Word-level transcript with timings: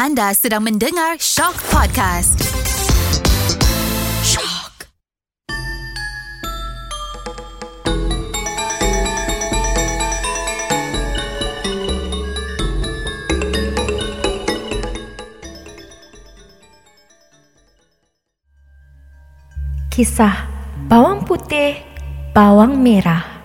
Anda 0.00 0.32
sedang 0.32 0.64
mendengar 0.64 1.20
Shock 1.20 1.60
Podcast. 1.68 2.40
Shock. 4.24 4.88
Kisah 19.92 20.48
Bawang 20.88 21.28
Putih, 21.28 21.76
Bawang 22.32 22.80
Merah 22.80 23.44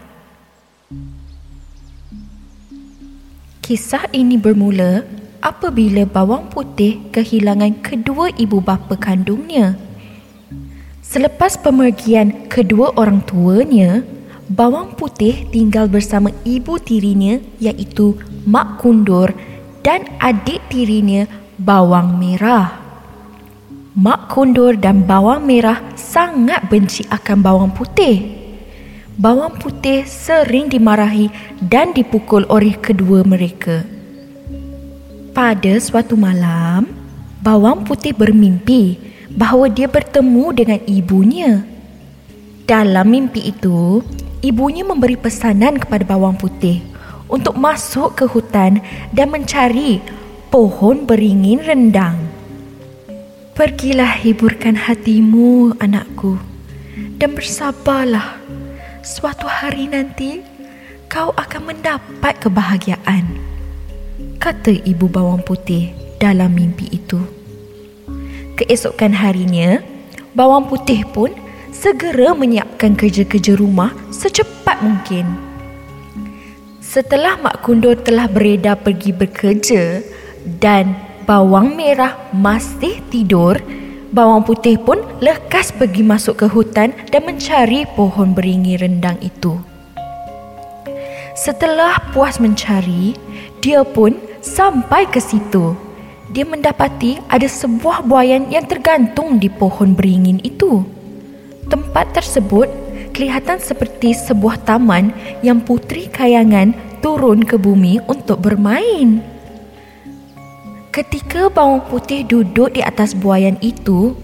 Kisah 3.59 4.07
ini 4.15 4.39
bermula 4.39 5.24
apabila 5.41 6.07
bawang 6.07 6.47
putih 6.51 6.99
kehilangan 7.09 7.81
kedua 7.83 8.31
ibu 8.35 8.59
bapa 8.59 8.95
kandungnya. 8.99 9.79
Selepas 11.05 11.55
pemergian 11.59 12.51
kedua 12.51 12.91
orang 12.99 13.23
tuanya, 13.23 14.03
bawang 14.51 14.93
putih 14.95 15.47
tinggal 15.49 15.87
bersama 15.87 16.29
ibu 16.43 16.75
tirinya 16.79 17.39
iaitu 17.57 18.15
Mak 18.45 18.83
Kundur 18.83 19.33
dan 19.81 20.05
adik 20.21 20.61
tirinya 20.67 21.25
Bawang 21.55 22.19
Merah. 22.19 22.75
Mak 23.95 24.27
Kundur 24.33 24.75
dan 24.75 25.07
Bawang 25.07 25.47
Merah 25.47 25.79
sangat 25.95 26.67
benci 26.67 27.07
akan 27.07 27.37
bawang 27.39 27.71
putih 27.71 28.45
bawang 29.15 29.55
putih 29.55 30.03
sering 30.03 30.67
dimarahi 30.67 31.31
dan 31.63 31.95
dipukul 31.95 32.43
oleh 32.51 32.75
kedua 32.75 33.23
mereka. 33.23 33.94
Pada 35.35 35.75
suatu 35.83 36.15
malam, 36.15 36.87
bawang 37.43 37.83
putih 37.83 38.15
bermimpi 38.15 38.95
bahawa 39.35 39.67
dia 39.67 39.83
bertemu 39.83 40.45
dengan 40.55 40.79
ibunya. 40.87 41.59
Dalam 42.63 43.03
mimpi 43.11 43.51
itu, 43.51 43.99
ibunya 44.39 44.87
memberi 44.87 45.19
pesanan 45.19 45.75
kepada 45.75 46.07
bawang 46.07 46.39
putih 46.39 46.79
untuk 47.27 47.59
masuk 47.59 48.15
ke 48.15 48.23
hutan 48.31 48.79
dan 49.11 49.27
mencari 49.27 49.99
pohon 50.47 51.03
beringin 51.03 51.67
rendang. 51.67 52.15
Pergilah 53.59 54.15
hiburkan 54.15 54.79
hatimu, 54.79 55.75
anakku, 55.83 56.39
dan 57.19 57.35
bersabarlah 57.35 58.39
suatu 59.03 59.51
hari 59.51 59.91
nanti 59.91 60.39
kau 61.11 61.35
akan 61.35 61.75
mendapat 61.75 62.39
kebahagiaan. 62.39 63.54
Kata 64.37 64.71
ibu 64.71 65.09
bawang 65.09 65.41
putih 65.41 65.95
dalam 66.21 66.53
mimpi 66.53 66.89
itu. 66.91 67.19
Keesokan 68.55 69.11
harinya, 69.11 69.83
bawang 70.31 70.71
putih 70.71 71.03
pun 71.11 71.31
segera 71.75 72.31
menyiapkan 72.31 72.95
kerja-kerja 72.95 73.59
rumah 73.59 73.91
secepat 74.11 74.79
mungkin. 74.79 75.27
Setelah 76.79 77.35
Mak 77.43 77.67
Kundur 77.67 77.99
telah 77.99 78.31
beredar 78.31 78.79
pergi 78.79 79.11
bekerja 79.11 79.99
dan 80.63 80.95
bawang 81.27 81.75
merah 81.75 82.15
masih 82.31 83.03
tidur, 83.11 83.59
bawang 84.15 84.47
putih 84.47 84.79
pun 84.79 85.03
lekas 85.19 85.75
pergi 85.75 86.07
masuk 86.07 86.39
ke 86.39 86.47
hutan 86.47 86.95
dan 87.11 87.21
mencari 87.27 87.83
pohon 87.99 88.31
beringi 88.31 88.79
rendang 88.79 89.19
itu. 89.19 89.74
Setelah 91.35 91.99
puas 92.15 92.39
mencari, 92.39 93.11
dia 93.59 93.83
pun 93.83 94.15
sampai 94.39 95.03
ke 95.03 95.19
situ. 95.19 95.75
Dia 96.31 96.47
mendapati 96.47 97.19
ada 97.27 97.43
sebuah 97.43 98.07
buayan 98.07 98.47
yang 98.47 98.63
tergantung 98.63 99.35
di 99.35 99.51
pohon 99.51 99.91
beringin 99.91 100.39
itu. 100.47 100.87
Tempat 101.67 102.15
tersebut 102.15 102.71
kelihatan 103.11 103.59
seperti 103.59 104.15
sebuah 104.15 104.63
taman 104.63 105.11
yang 105.43 105.59
putri 105.59 106.07
kayangan 106.07 106.71
turun 107.03 107.43
ke 107.43 107.59
bumi 107.59 107.99
untuk 108.07 108.39
bermain. 108.39 109.19
Ketika 110.95 111.51
bawang 111.51 111.83
putih 111.91 112.23
duduk 112.23 112.79
di 112.79 112.79
atas 112.79 113.11
buayan 113.11 113.59
itu, 113.59 114.15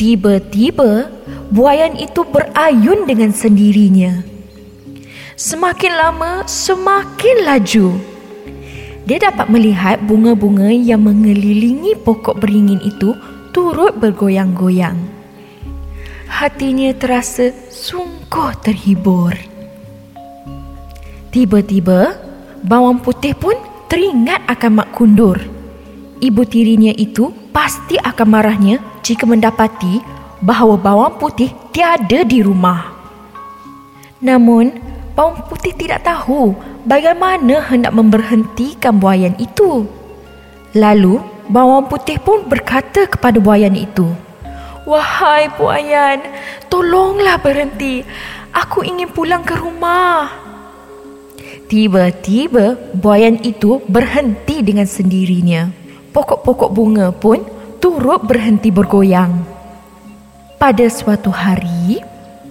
tiba-tiba 0.00 1.12
buayan 1.52 2.00
itu 2.00 2.24
berayun 2.24 3.04
dengan 3.04 3.36
sendirinya. 3.36 4.35
Semakin 5.36 5.92
lama, 5.92 6.42
semakin 6.48 7.36
laju. 7.44 8.00
Dia 9.06 9.18
dapat 9.20 9.52
melihat 9.52 10.02
bunga-bunga 10.02 10.72
yang 10.72 11.04
mengelilingi 11.04 11.94
pokok 12.00 12.40
beringin 12.40 12.80
itu 12.82 13.12
turut 13.52 13.94
bergoyang-goyang. 14.00 14.96
Hatinya 16.26 16.90
terasa 16.96 17.54
sungguh 17.70 18.50
terhibur. 18.64 19.36
Tiba-tiba, 21.30 22.16
bawang 22.64 22.98
putih 23.04 23.36
pun 23.36 23.54
teringat 23.86 24.42
akan 24.50 24.82
Mak 24.82 24.90
Kundur 24.96 25.56
ibu 26.20 26.42
tirinya 26.48 26.92
itu 26.96 27.32
pasti 27.52 28.00
akan 28.00 28.28
marahnya 28.28 28.76
jika 29.04 29.28
mendapati 29.28 30.00
bahawa 30.40 30.76
bawang 30.76 31.14
putih 31.20 31.52
tiada 31.72 32.24
di 32.24 32.40
rumah. 32.40 32.92
Namun, 34.20 34.85
bawang 35.16 35.40
putih 35.48 35.72
tidak 35.72 36.04
tahu 36.04 36.52
bagaimana 36.84 37.64
hendak 37.64 37.96
memberhentikan 37.96 39.00
buayan 39.00 39.32
itu. 39.40 39.88
Lalu, 40.76 41.18
bawang 41.48 41.88
putih 41.88 42.20
pun 42.20 42.44
berkata 42.44 43.08
kepada 43.08 43.40
buayan 43.40 43.72
itu, 43.72 44.12
Wahai 44.84 45.50
buayan, 45.56 46.22
tolonglah 46.70 47.40
berhenti. 47.40 48.04
Aku 48.52 48.84
ingin 48.84 49.10
pulang 49.10 49.42
ke 49.42 49.56
rumah. 49.56 50.30
Tiba-tiba, 51.66 52.78
buayan 52.94 53.42
itu 53.42 53.82
berhenti 53.90 54.62
dengan 54.62 54.86
sendirinya 54.86 55.86
pokok-pokok 56.16 56.70
bunga 56.72 57.12
pun 57.12 57.44
turut 57.76 58.24
berhenti 58.24 58.72
bergoyang. 58.72 59.44
Pada 60.56 60.88
suatu 60.88 61.28
hari, 61.28 62.00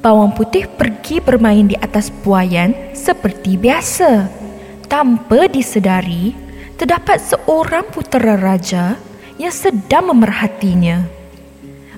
bawang 0.05 0.37
putih 0.37 0.69
pergi 0.69 1.17
bermain 1.17 1.65
di 1.65 1.73
atas 1.81 2.13
buayan 2.21 2.93
seperti 2.93 3.57
biasa. 3.57 4.29
Tanpa 4.85 5.49
disedari, 5.49 6.37
terdapat 6.77 7.17
seorang 7.17 7.89
putera 7.89 8.37
raja 8.37 9.01
yang 9.41 9.49
sedang 9.49 10.13
memerhatinya. 10.13 11.01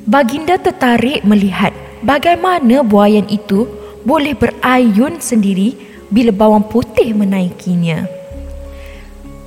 Baginda 0.07 0.55
tertarik 0.55 1.27
melihat 1.27 1.75
bagaimana 1.99 2.79
buayan 2.79 3.27
itu 3.27 3.67
boleh 4.07 4.31
berayun 4.31 5.19
sendiri 5.19 5.75
bila 6.07 6.31
bawang 6.31 6.63
putih 6.63 7.11
menaikinya. 7.11 8.07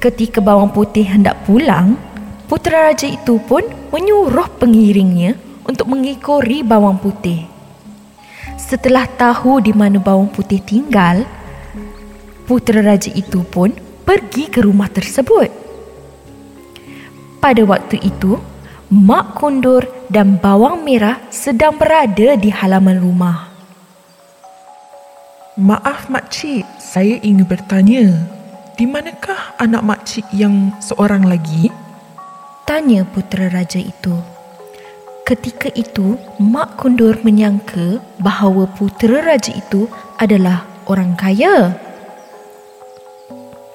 Ketika 0.04 0.44
bawang 0.44 0.69
putih 0.69 1.09
hendak 1.09 1.41
pulang, 1.48 1.97
Putera 2.50 2.91
raja 2.91 3.06
itu 3.06 3.38
pun 3.47 3.62
menyuruh 3.94 4.50
pengiringnya 4.59 5.38
untuk 5.62 5.87
mengikori 5.87 6.66
bawang 6.66 6.98
putih. 6.98 7.47
Setelah 8.71 9.03
tahu 9.19 9.59
di 9.59 9.75
mana 9.75 9.99
bawang 9.99 10.31
putih 10.31 10.63
tinggal, 10.63 11.27
putera 12.47 12.87
raja 12.87 13.11
itu 13.11 13.43
pun 13.43 13.75
pergi 14.07 14.47
ke 14.47 14.63
rumah 14.63 14.87
tersebut. 14.87 15.51
Pada 17.43 17.67
waktu 17.67 17.99
itu, 17.99 18.39
Mak 18.95 19.35
Kundur 19.43 19.91
dan 20.07 20.39
Bawang 20.39 20.87
Merah 20.87 21.19
sedang 21.35 21.83
berada 21.83 22.39
di 22.39 22.47
halaman 22.47 23.03
rumah. 23.03 23.51
Maaf 25.59 26.07
makcik, 26.07 26.63
saya 26.79 27.19
ingin 27.27 27.43
bertanya. 27.51 28.23
Di 28.79 28.87
manakah 28.87 29.59
anak 29.59 29.83
makcik 29.83 30.31
yang 30.31 30.71
seorang 30.79 31.27
lagi? 31.27 31.75
Tanya 32.71 33.03
putera 33.03 33.51
raja 33.51 33.83
itu. 33.83 34.40
Ketika 35.30 35.71
itu, 35.78 36.18
Mak 36.42 36.82
Kundur 36.82 37.22
menyangka 37.22 38.03
bahawa 38.18 38.66
putera 38.74 39.22
raja 39.22 39.54
itu 39.54 39.86
adalah 40.18 40.66
orang 40.91 41.15
kaya. 41.15 41.71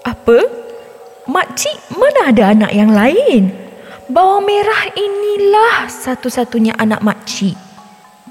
Apa? 0.03 0.43
Makcik 1.31 1.79
mana 1.95 2.35
ada 2.35 2.51
anak 2.51 2.71
yang 2.75 2.91
lain? 2.91 3.55
Bawang 4.11 4.43
merah 4.43 4.83
inilah 4.99 5.87
satu-satunya 5.87 6.75
anak 6.75 6.99
makcik. 6.99 7.55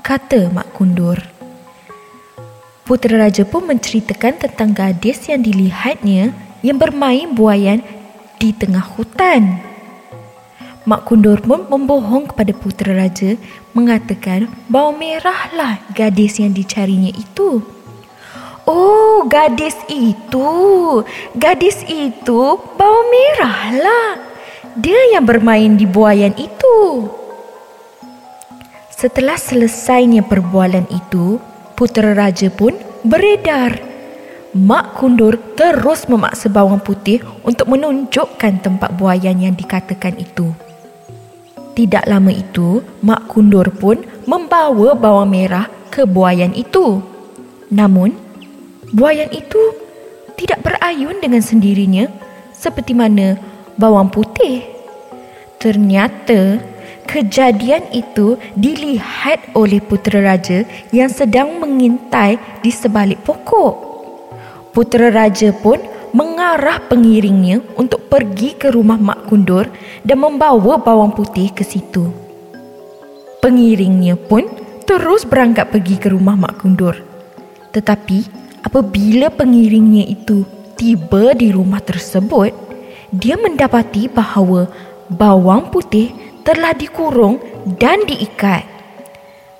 Kata 0.04 0.52
Mak 0.52 0.76
Kundur. 0.76 1.16
Putera 2.84 3.24
raja 3.24 3.48
pun 3.48 3.64
menceritakan 3.64 4.36
tentang 4.36 4.76
gadis 4.76 5.32
yang 5.32 5.40
dilihatnya 5.40 6.36
yang 6.60 6.76
bermain 6.76 7.32
buayan 7.32 7.80
di 8.36 8.52
tengah 8.52 8.84
hutan. 8.84 9.73
Mak 10.84 11.08
Kundur 11.08 11.40
pun 11.40 11.64
membohong 11.64 12.28
kepada 12.28 12.52
putera 12.52 12.92
raja 12.92 13.40
mengatakan 13.72 14.52
bahawa 14.69 14.92
merahlah 14.92 15.81
gadis 15.96 16.36
yang 16.36 16.52
dicarinya 16.52 17.08
itu. 17.08 17.64
Oh, 18.69 19.25
gadis 19.25 19.76
itu. 19.88 20.44
Gadis 21.36 21.81
itu 21.88 22.40
bawang 22.76 23.08
merahlah. 23.08 24.36
dia 24.75 24.98
yang 25.14 25.22
bermain 25.22 25.78
di 25.78 25.86
buayan 25.86 26.34
itu. 26.34 27.06
Setelah 28.90 29.38
selesainya 29.38 30.26
perbualan 30.26 30.90
itu, 30.90 31.38
putera 31.78 32.10
raja 32.12 32.50
pun 32.50 32.75
beredar. 33.06 33.78
Mak 34.54 34.98
Kundur 34.98 35.38
terus 35.54 36.10
memaksa 36.10 36.50
bawang 36.50 36.82
putih 36.82 37.22
untuk 37.46 37.70
menunjukkan 37.70 38.66
tempat 38.66 38.90
buayan 38.98 39.38
yang 39.38 39.54
dikatakan 39.54 40.19
itu. 40.19 40.63
Tidak 41.74 42.06
lama 42.06 42.30
itu, 42.30 42.78
Mak 43.02 43.34
Kundur 43.34 43.66
pun 43.74 43.98
membawa 44.30 44.94
bawang 44.94 45.34
merah 45.34 45.66
ke 45.90 46.06
buayan 46.06 46.54
itu. 46.54 47.02
Namun, 47.74 48.14
buayan 48.94 49.34
itu 49.34 49.58
tidak 50.38 50.62
berayun 50.62 51.18
dengan 51.18 51.42
sendirinya 51.42 52.06
seperti 52.54 52.94
mana 52.94 53.34
bawang 53.74 54.06
putih. 54.06 54.62
Ternyata 55.58 56.62
kejadian 57.10 57.90
itu 57.90 58.38
dilihat 58.54 59.54
oleh 59.58 59.82
putera 59.82 60.34
raja 60.34 60.62
yang 60.94 61.10
sedang 61.10 61.58
mengintai 61.58 62.38
di 62.62 62.70
sebalik 62.70 63.18
pokok. 63.26 63.74
Putera 64.70 65.10
raja 65.10 65.50
pun 65.54 65.78
mengarah 66.14 66.78
pengiringnya 66.87 67.75
untuk 67.75 68.06
pergi 68.06 68.55
ke 68.55 68.70
rumah 68.70 68.94
Mak 68.94 69.26
Kundur 69.26 69.66
dan 70.06 70.22
membawa 70.22 70.78
bawang 70.78 71.11
putih 71.11 71.50
ke 71.50 71.66
situ. 71.66 72.06
Pengiringnya 73.43 74.14
pun 74.14 74.46
terus 74.87 75.26
berangkat 75.26 75.75
pergi 75.75 75.99
ke 75.99 76.14
rumah 76.14 76.38
Mak 76.38 76.62
Kundur. 76.62 76.94
Tetapi 77.75 78.19
apabila 78.62 79.26
pengiringnya 79.34 80.06
itu 80.06 80.46
tiba 80.78 81.34
di 81.34 81.50
rumah 81.50 81.82
tersebut, 81.82 82.55
dia 83.10 83.34
mendapati 83.34 84.06
bahawa 84.06 84.70
bawang 85.10 85.67
putih 85.75 86.14
telah 86.46 86.78
dikurung 86.78 87.43
dan 87.82 88.06
diikat. 88.06 88.62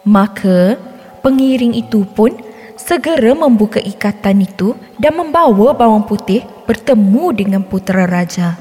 Maka 0.07 0.79
pengiring 1.19 1.75
itu 1.75 2.07
pun 2.07 2.31
segera 2.75 3.33
membuka 3.35 3.79
ikatan 3.79 4.43
itu 4.43 4.75
dan 4.99 5.15
membawa 5.15 5.75
bawang 5.75 6.05
putih 6.07 6.43
bertemu 6.67 7.25
dengan 7.35 7.63
putera 7.63 8.07
raja. 8.07 8.59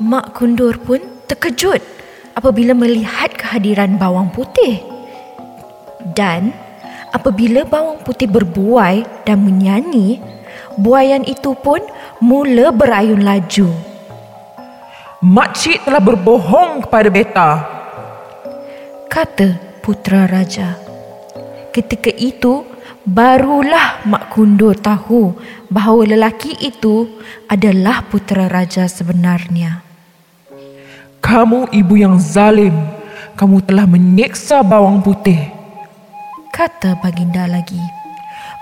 Mak 0.00 0.32
Kundur 0.32 0.80
pun 0.80 1.00
terkejut 1.28 1.84
apabila 2.32 2.72
melihat 2.72 3.36
kehadiran 3.36 4.00
bawang 4.00 4.32
putih. 4.32 4.80
Dan 6.16 6.56
apabila 7.12 7.68
bawang 7.68 8.00
putih 8.00 8.24
berbuai 8.24 9.28
dan 9.28 9.44
menyanyi, 9.44 10.24
buayan 10.80 11.22
itu 11.28 11.52
pun 11.52 11.84
mula 12.24 12.72
berayun 12.72 13.20
laju. 13.20 13.68
Makcik 15.20 15.84
telah 15.84 16.00
berbohong 16.00 16.88
kepada 16.88 17.08
beta. 17.12 17.50
Kata 19.12 19.60
putera 19.84 20.24
raja. 20.24 20.89
Ketika 21.70 22.10
itu, 22.10 22.66
barulah 23.06 24.02
Mak 24.02 24.34
Kundur 24.34 24.74
tahu 24.74 25.38
bahawa 25.70 26.02
lelaki 26.02 26.58
itu 26.58 27.06
adalah 27.46 28.02
putera 28.10 28.50
raja 28.50 28.90
sebenarnya. 28.90 29.86
Kamu 31.22 31.70
ibu 31.70 31.94
yang 31.94 32.18
zalim. 32.18 32.74
Kamu 33.38 33.62
telah 33.64 33.86
menyeksa 33.86 34.60
bawang 34.66 35.00
putih. 35.00 35.38
Kata 36.50 36.98
baginda 36.98 37.46
lagi. 37.46 37.80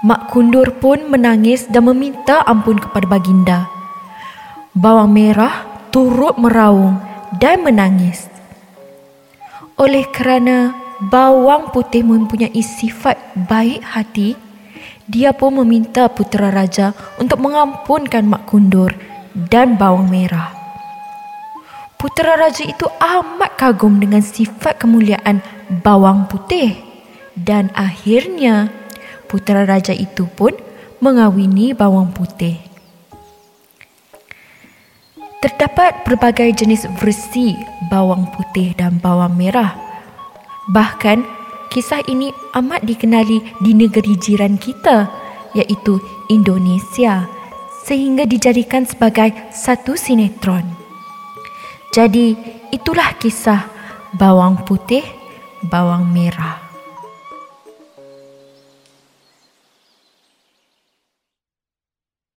Mak 0.04 0.30
Kundur 0.30 0.76
pun 0.78 1.08
menangis 1.10 1.66
dan 1.66 1.88
meminta 1.90 2.44
ampun 2.46 2.78
kepada 2.78 3.08
baginda. 3.08 3.58
Bawang 4.76 5.10
merah 5.10 5.66
turut 5.90 6.38
meraung 6.38 7.00
dan 7.42 7.64
menangis. 7.64 8.30
Oleh 9.74 10.06
kerana 10.12 10.76
bawang 10.98 11.70
putih 11.70 12.02
mempunyai 12.02 12.58
sifat 12.58 13.14
baik 13.46 13.78
hati, 13.86 14.34
dia 15.06 15.30
pun 15.30 15.62
meminta 15.62 16.10
putera 16.10 16.50
raja 16.50 16.90
untuk 17.22 17.38
mengampunkan 17.38 18.26
Mak 18.26 18.42
Kundur 18.50 18.90
dan 19.32 19.78
bawang 19.78 20.10
merah. 20.10 20.50
Putera 21.98 22.38
raja 22.38 22.62
itu 22.62 22.86
amat 22.86 23.58
kagum 23.58 23.98
dengan 23.98 24.22
sifat 24.22 24.78
kemuliaan 24.78 25.42
bawang 25.82 26.30
putih 26.30 26.78
dan 27.34 27.74
akhirnya 27.74 28.70
putera 29.26 29.66
raja 29.66 29.90
itu 29.94 30.26
pun 30.30 30.54
mengawini 31.02 31.74
bawang 31.74 32.10
putih. 32.14 32.58
Terdapat 35.38 36.02
berbagai 36.02 36.50
jenis 36.62 36.90
versi 36.98 37.54
bawang 37.86 38.30
putih 38.34 38.74
dan 38.74 38.98
bawang 38.98 39.38
merah. 39.38 39.87
Bahkan 40.68 41.24
kisah 41.72 42.04
ini 42.04 42.28
amat 42.52 42.84
dikenali 42.84 43.40
di 43.64 43.72
negeri 43.72 44.14
jiran 44.20 44.60
kita 44.60 45.08
iaitu 45.56 45.96
Indonesia 46.28 47.24
sehingga 47.88 48.28
dijadikan 48.28 48.84
sebagai 48.84 49.32
satu 49.48 49.96
sinetron. 49.96 50.64
Jadi 51.88 52.36
itulah 52.68 53.16
kisah 53.16 53.64
bawang 54.12 54.60
putih, 54.68 55.00
bawang 55.64 56.04
merah. 56.12 56.67